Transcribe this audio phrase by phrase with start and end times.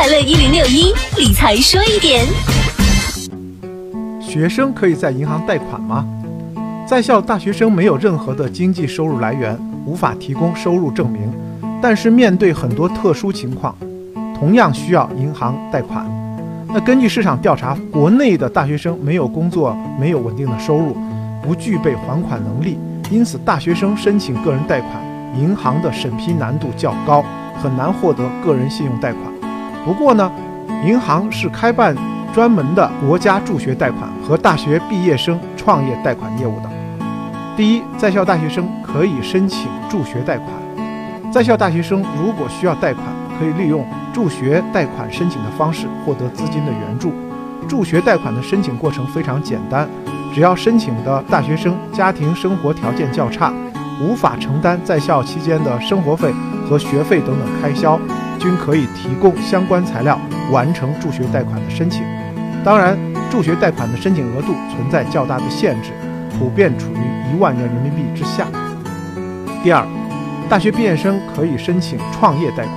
[0.00, 2.24] 快乐一零六一理财说一点。
[4.18, 6.06] 学生可以在银行贷款吗？
[6.88, 9.54] 在校大学生没有任何的经济收入来源，
[9.84, 11.30] 无法提供收入证明，
[11.82, 13.76] 但是面对很多特殊情况，
[14.34, 16.10] 同样需要银行贷款。
[16.68, 20.96] 那根据市场调查，国内的大学生没有工作，没有稳定的收入，
[21.42, 22.78] 不具备还款能力，
[23.10, 24.92] 因此大学生申请个人贷款，
[25.38, 27.22] 银行的审批难度较高，
[27.62, 29.39] 很难获得个人信用贷款。
[29.84, 30.30] 不过呢，
[30.84, 31.96] 银行是开办
[32.34, 36.70] 专门的国家助学贷款和大学毕业生创业贷款业务的。
[37.56, 40.48] 第一，在校大学生可以申请助学贷款。
[41.32, 43.04] 在校大学生如果需要贷款，
[43.38, 47.12] 可以利用助学贷款申请的方式获得资金的援助。
[47.68, 49.88] 助学贷款的申请过程非常简单，
[50.34, 53.52] 只要申请的大学生家庭生活条件较差，
[54.00, 56.32] 无法承担在校期间的生活费
[56.68, 57.98] 和学费等等开销，
[58.40, 60.18] 均可以提供相关材料
[60.50, 62.02] 完成助学贷款的申请。
[62.64, 62.98] 当然，
[63.30, 65.90] 助学贷款的申请额度存在较大的限制，
[66.38, 68.46] 普遍处于一万元人民币之下。
[69.62, 69.86] 第二，
[70.48, 72.74] 大学毕业生可以申请创业贷款。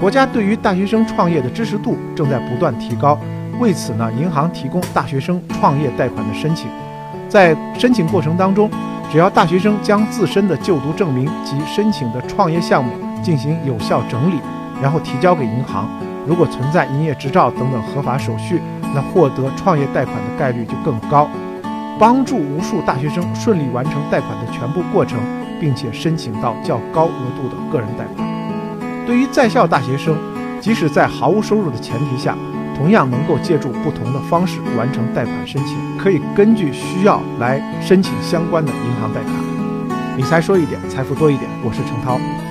[0.00, 3.18] 国家对于大学生创业的支持度正在不断提高，
[3.58, 6.68] 为此呢，银行提供大学生创业贷款的申请。
[7.28, 8.70] 在申请过程当中，
[9.10, 12.90] 只要大学生将自身的就读证明及申请的创业项目
[13.22, 14.38] 进行有效整理，
[14.82, 15.88] 然后提交给银行，
[16.26, 18.60] 如果存在营业执照等等合法手续，
[18.94, 21.28] 那获得创业贷款的概率就更高，
[21.98, 25.18] 帮助无数大学生顺利完成贷款的全部过程，
[25.60, 28.28] 并且申请到较高额度的个人贷款。
[29.06, 30.16] 对于在校大学生，
[30.60, 32.36] 即使在毫无收入的前提下，
[32.76, 39.34] 同样能够借助不同的方式完成贷款申请，可以根据需要来申请相关的银行贷款。
[40.16, 41.50] 理财说一点，财富多一点。
[41.64, 42.43] 我是程涛。